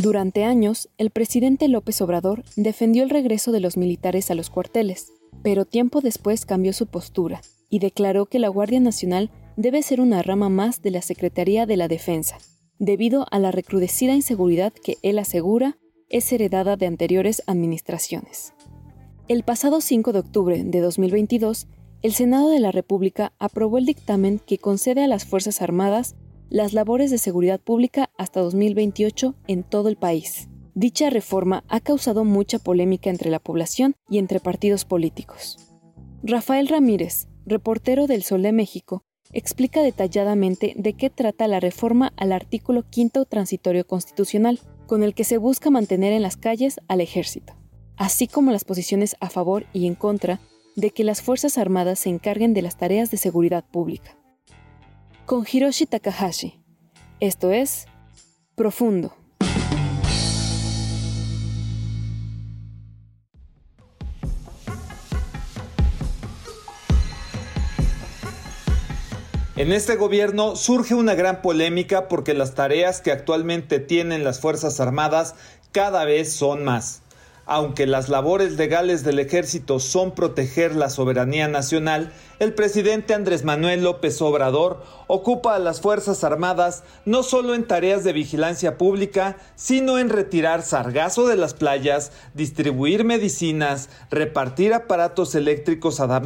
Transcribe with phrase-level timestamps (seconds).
[0.00, 5.12] Durante años, el presidente López Obrador defendió el regreso de los militares a los cuarteles,
[5.42, 10.22] pero tiempo después cambió su postura y declaró que la Guardia Nacional debe ser una
[10.22, 12.38] rama más de la Secretaría de la Defensa,
[12.78, 18.52] debido a la recrudecida inseguridad que él asegura es heredada de anteriores administraciones.
[19.26, 21.66] El pasado 5 de octubre de 2022,
[22.02, 26.14] el Senado de la República aprobó el dictamen que concede a las Fuerzas Armadas
[26.50, 30.48] las labores de seguridad pública hasta 2028 en todo el país.
[30.74, 35.58] Dicha reforma ha causado mucha polémica entre la población y entre partidos políticos.
[36.22, 42.32] Rafael Ramírez, reportero del Sol de México, explica detalladamente de qué trata la reforma al
[42.32, 47.54] artículo quinto transitorio constitucional, con el que se busca mantener en las calles al ejército,
[47.96, 50.40] así como las posiciones a favor y en contra
[50.76, 54.17] de que las Fuerzas Armadas se encarguen de las tareas de seguridad pública
[55.28, 56.58] con Hiroshi Takahashi.
[57.20, 57.84] Esto es
[58.54, 59.14] Profundo.
[69.56, 74.80] En este gobierno surge una gran polémica porque las tareas que actualmente tienen las Fuerzas
[74.80, 75.34] Armadas
[75.72, 77.02] cada vez son más
[77.48, 83.82] aunque las labores legales del ejército son proteger la soberanía nacional, el presidente Andrés Manuel
[83.82, 89.98] López Obrador ocupa a las Fuerzas Armadas no solo en tareas de vigilancia pública, sino
[89.98, 96.22] en retirar sargazo de las playas, distribuir medicinas, repartir aparatos eléctricos a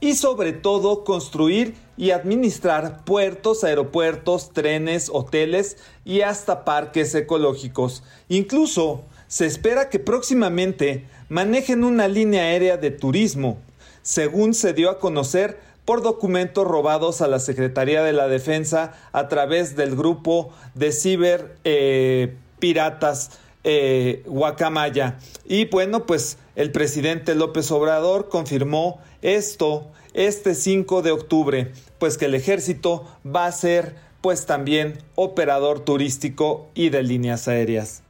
[0.00, 8.02] y sobre todo construir y administrar puertos, aeropuertos, trenes, hoteles y hasta parques ecológicos.
[8.28, 13.58] Incluso se espera que próximamente manejen una línea aérea de turismo,
[14.02, 19.28] según se dio a conocer por documentos robados a la Secretaría de la Defensa a
[19.28, 25.18] través del grupo de ciber eh, piratas eh, Guacamaya.
[25.46, 32.26] Y bueno, pues el presidente López Obrador confirmó esto este 5 de octubre, pues que
[32.26, 38.03] el ejército va a ser pues también operador turístico y de líneas aéreas.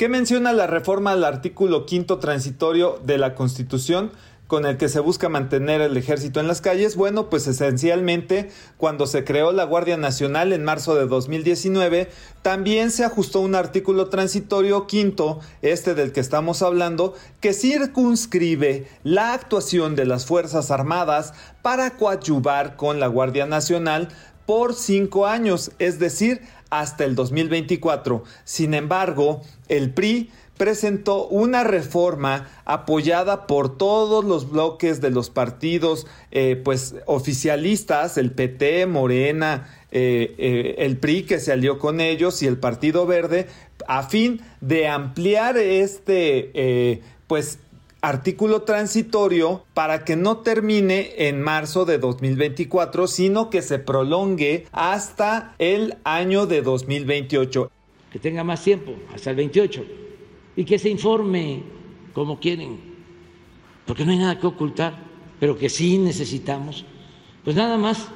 [0.00, 4.12] ¿Qué menciona la reforma al artículo quinto transitorio de la Constitución?
[4.46, 6.96] con el que se busca mantener el ejército en las calles?
[6.96, 12.08] Bueno, pues esencialmente cuando se creó la Guardia Nacional en marzo de 2019,
[12.42, 19.34] también se ajustó un artículo transitorio quinto, este del que estamos hablando, que circunscribe la
[19.34, 21.32] actuación de las Fuerzas Armadas
[21.62, 24.08] para coadyuvar con la Guardia Nacional
[24.46, 28.24] por cinco años, es decir, hasta el 2024.
[28.44, 36.06] Sin embargo, el PRI presentó una reforma apoyada por todos los bloques de los partidos
[36.32, 42.42] eh, pues oficialistas, el PT, Morena, eh, eh, el PRI que se alió con ellos
[42.42, 43.46] y el Partido Verde
[43.88, 47.58] a fin de ampliar este pues
[48.02, 55.54] artículo transitorio para que no termine en marzo de 2024, sino que se prolongue hasta
[55.58, 57.70] el año de 2028.
[58.12, 59.84] Que tenga más tiempo, hasta el 28,
[60.56, 61.62] y que se informe
[62.12, 62.80] como quieren,
[63.86, 64.98] porque no hay nada que ocultar,
[65.38, 66.84] pero que sí necesitamos,
[67.44, 68.08] pues nada más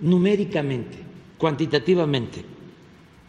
[0.00, 0.98] numéricamente,
[1.38, 2.44] cuantitativamente,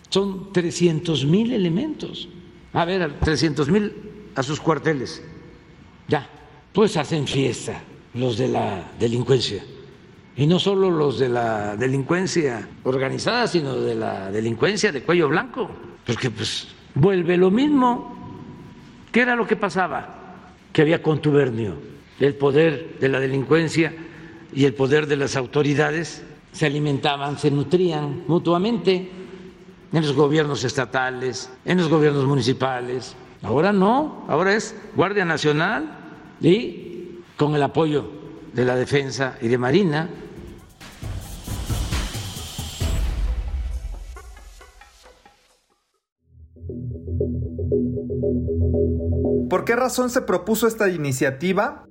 [0.10, 2.28] son 300 mil elementos.
[2.74, 3.94] A ver, 300 mil
[4.36, 5.24] a sus cuarteles
[6.08, 6.28] ya,
[6.72, 7.82] pues hacen fiesta
[8.14, 9.64] los de la delincuencia.
[10.36, 15.70] Y no solo los de la delincuencia organizada, sino de la delincuencia de cuello blanco.
[16.06, 18.16] Porque pues vuelve lo mismo.
[19.12, 20.46] ¿Qué era lo que pasaba?
[20.72, 21.76] Que había contubernio.
[22.20, 23.94] El poder de la delincuencia
[24.54, 29.10] y el poder de las autoridades se alimentaban, se nutrían mutuamente
[29.92, 35.98] en los gobiernos estatales, en los gobiernos municipales, Ahora no, ahora es Guardia Nacional
[36.40, 38.10] y con el apoyo
[38.54, 40.10] de la Defensa y de Marina.
[49.50, 51.86] ¿Por qué razón se propuso esta iniciativa?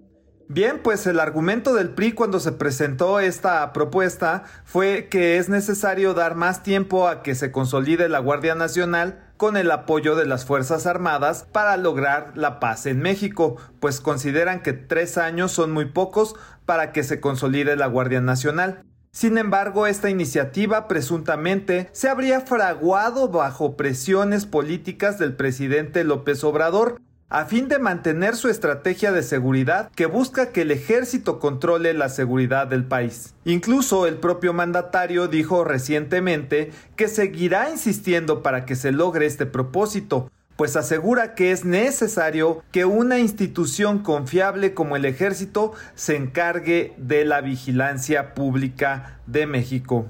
[0.48, 6.14] Bien, pues el argumento del PRI cuando se presentó esta propuesta fue que es necesario
[6.14, 10.44] dar más tiempo a que se consolide la Guardia Nacional con el apoyo de las
[10.44, 15.86] Fuerzas Armadas para lograr la paz en México, pues consideran que tres años son muy
[15.86, 18.84] pocos para que se consolide la Guardia Nacional.
[19.10, 27.00] Sin embargo, esta iniciativa presuntamente se habría fraguado bajo presiones políticas del presidente López Obrador,
[27.32, 32.10] a fin de mantener su estrategia de seguridad que busca que el ejército controle la
[32.10, 33.34] seguridad del país.
[33.46, 40.30] Incluso el propio mandatario dijo recientemente que seguirá insistiendo para que se logre este propósito,
[40.56, 47.24] pues asegura que es necesario que una institución confiable como el ejército se encargue de
[47.24, 50.06] la vigilancia pública de México.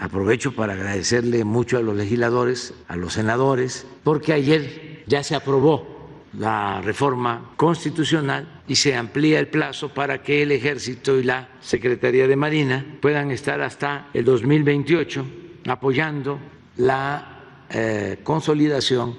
[0.00, 5.96] Aprovecho para agradecerle mucho a los legisladores, a los senadores, porque ayer ya se aprobó
[6.38, 12.26] la reforma constitucional y se amplía el plazo para que el Ejército y la Secretaría
[12.26, 15.26] de Marina puedan estar hasta el 2028
[15.66, 16.38] apoyando
[16.76, 19.16] la eh, consolidación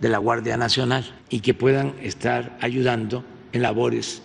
[0.00, 4.22] de la Guardia Nacional y que puedan estar ayudando en labores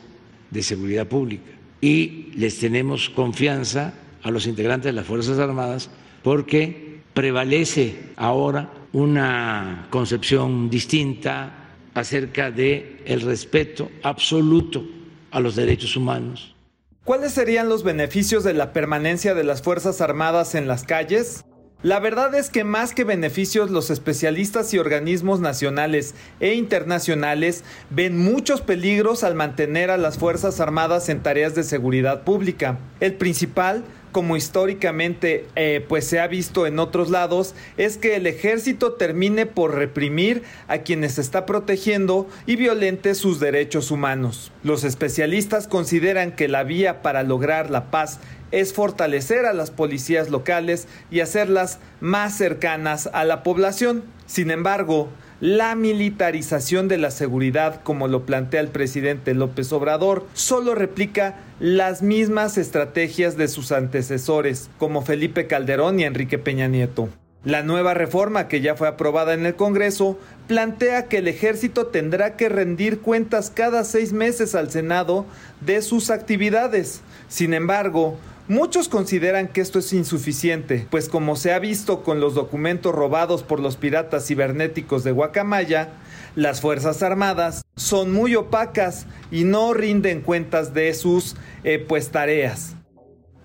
[0.50, 1.44] de seguridad pública.
[1.80, 3.94] Y les tenemos confianza
[4.24, 5.90] a los integrantes de las Fuerzas Armadas
[6.24, 14.86] porque prevalece ahora una concepción distinta acerca de el respeto absoluto
[15.32, 16.56] a los derechos humanos.
[17.04, 21.44] ¿Cuáles serían los beneficios de la permanencia de las Fuerzas Armadas en las calles?
[21.84, 28.20] La verdad es que más que beneficios, los especialistas y organismos nacionales e internacionales ven
[28.20, 32.78] muchos peligros al mantener a las Fuerzas Armadas en tareas de seguridad pública.
[33.00, 38.28] El principal como históricamente eh, pues se ha visto en otros lados, es que el
[38.28, 44.52] ejército termine por reprimir a quienes está protegiendo y violente sus derechos humanos.
[44.64, 48.20] Los especialistas consideran que la vía para lograr la paz
[48.52, 54.04] es fortalecer a las policías locales y hacerlas más cercanas a la población.
[54.26, 55.10] Sin embargo,
[55.42, 62.04] la militarización de la seguridad, como lo plantea el presidente López Obrador, solo replica las
[62.04, 67.10] mismas estrategias de sus antecesores, como Felipe Calderón y Enrique Peña Nieto.
[67.44, 72.38] La nueva reforma que ya fue aprobada en el Congreso plantea que el ejército tendrá
[72.38, 75.26] que rendir cuentas cada seis meses al Senado
[75.60, 77.02] de sus actividades.
[77.30, 78.20] Sin embargo,
[78.52, 83.44] Muchos consideran que esto es insuficiente, pues como se ha visto con los documentos robados
[83.44, 85.94] por los piratas cibernéticos de Guacamaya,
[86.36, 92.76] las Fuerzas Armadas son muy opacas y no rinden cuentas de sus eh, pues tareas.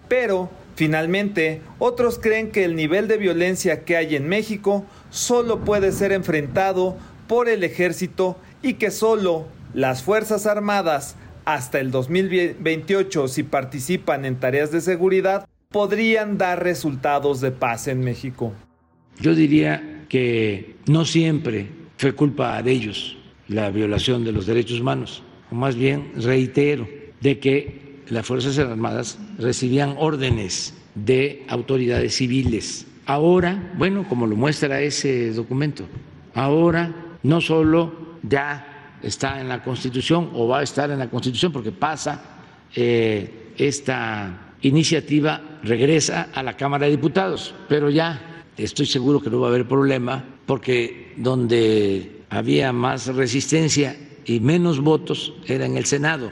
[0.09, 5.93] Pero, finalmente, otros creen que el nivel de violencia que hay en México solo puede
[5.93, 6.97] ser enfrentado
[7.29, 11.15] por el ejército y que solo las Fuerzas Armadas
[11.47, 18.01] hasta el 2028 si participan en tareas de seguridad podrían dar resultados de paz en
[18.01, 18.53] México.
[19.21, 23.17] Yo diría que no siempre fue culpa de ellos
[23.49, 26.89] la violación de los derechos humanos, o más bien reitero
[27.21, 32.87] de que las Fuerzas Armadas recibían órdenes de autoridades civiles.
[33.07, 35.85] Ahora, bueno, como lo muestra ese documento,
[36.35, 41.53] ahora no solo ya está en la Constitución o va a estar en la Constitución
[41.53, 42.21] porque pasa
[42.75, 49.41] eh, esta iniciativa, regresa a la Cámara de Diputados, pero ya estoy seguro que no
[49.41, 55.87] va a haber problema porque donde había más resistencia y menos votos era en el
[55.87, 56.31] Senado.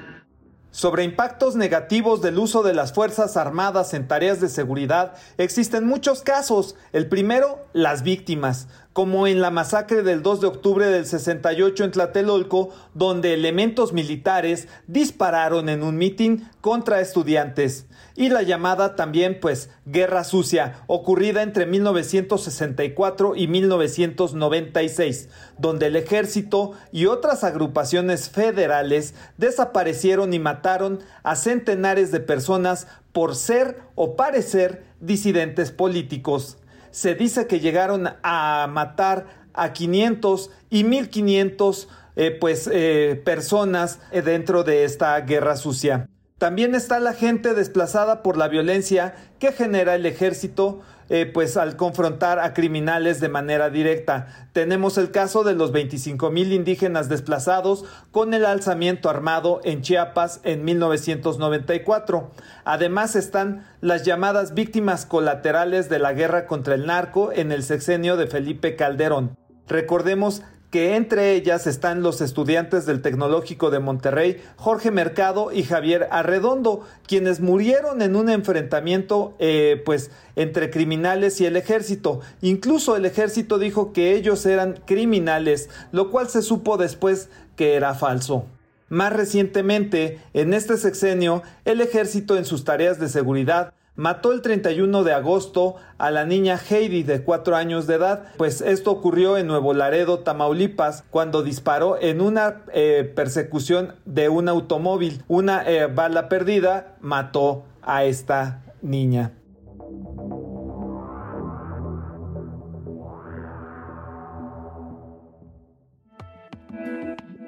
[0.70, 6.22] Sobre impactos negativos del uso de las Fuerzas Armadas en tareas de seguridad, existen muchos
[6.22, 6.74] casos.
[6.92, 11.90] El primero, las víctimas como en la masacre del 2 de octubre del 68 en
[11.90, 19.68] Tlatelolco, donde elementos militares dispararon en un mitin contra estudiantes, y la llamada también pues
[19.84, 30.32] Guerra Sucia, ocurrida entre 1964 y 1996, donde el ejército y otras agrupaciones federales desaparecieron
[30.32, 36.58] y mataron a centenares de personas por ser o parecer disidentes políticos
[36.94, 44.22] se dice que llegaron a matar a 500 y 1500 eh, pues, eh, personas eh,
[44.22, 46.08] dentro de esta guerra sucia.
[46.38, 51.76] También está la gente desplazada por la violencia que genera el ejército, eh, pues al
[51.76, 54.48] confrontar a criminales de manera directa.
[54.52, 60.40] Tenemos el caso de los 25 mil indígenas desplazados con el alzamiento armado en Chiapas
[60.42, 62.32] en 1994.
[62.64, 68.16] Además están las llamadas víctimas colaterales de la guerra contra el narco en el sexenio
[68.16, 69.36] de Felipe Calderón.
[69.68, 70.42] Recordemos
[70.74, 76.80] que entre ellas están los estudiantes del Tecnológico de Monterrey, Jorge Mercado y Javier Arredondo,
[77.06, 82.22] quienes murieron en un enfrentamiento eh, pues entre criminales y el ejército.
[82.42, 87.94] Incluso el ejército dijo que ellos eran criminales, lo cual se supo después que era
[87.94, 88.46] falso.
[88.88, 95.04] Más recientemente, en este sexenio, el ejército en sus tareas de seguridad mató el 31
[95.04, 99.46] de agosto a la niña Heidi de 4 años de edad, pues esto ocurrió en
[99.46, 105.22] Nuevo Laredo, Tamaulipas, cuando disparó en una eh, persecución de un automóvil.
[105.28, 109.32] Una eh, bala perdida mató a esta niña.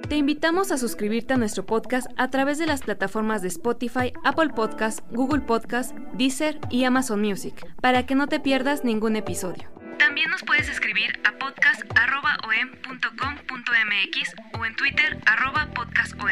[0.08, 4.50] Te invitamos a suscribirte a nuestro podcast a través de las plataformas de Spotify, Apple
[4.50, 9.68] Podcast, Google Podcast, Deezer y Amazon Music, para que no te pierdas ningún episodio.
[9.98, 15.18] También nos puedes escribir a podcast.om.com.mx o en Twitter
[15.74, 16.28] podcastom.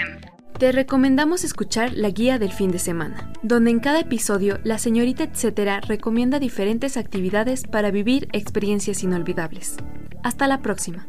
[0.56, 5.24] Te recomendamos escuchar la guía del fin de semana, donde en cada episodio la señorita
[5.24, 9.78] etcétera recomienda diferentes actividades para vivir experiencias inolvidables.
[10.22, 11.08] Hasta la próxima.